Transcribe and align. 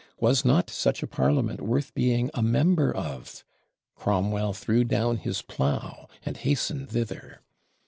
Was 0.19 0.43
not 0.43 0.67
such 0.67 1.03
a 1.03 1.07
Parliament 1.07 1.61
worth 1.61 1.93
being 1.93 2.31
a 2.33 2.41
member 2.41 2.91
of? 2.91 3.45
Cromwell 3.93 4.51
threw 4.51 4.83
down 4.83 5.17
his 5.17 5.43
plow, 5.43 6.07
and 6.25 6.37
hastened 6.37 6.89
thither. 6.89 7.41